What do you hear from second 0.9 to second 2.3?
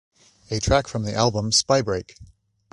the album, Spybreak!